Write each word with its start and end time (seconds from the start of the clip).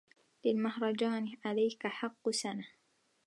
للمهرجان 0.45 1.25
عليك 1.45 1.87
حق 1.87 2.29
سنه 2.29 2.67